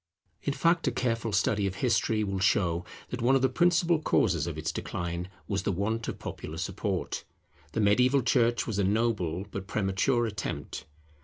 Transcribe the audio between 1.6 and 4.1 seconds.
of history will show that one of the principal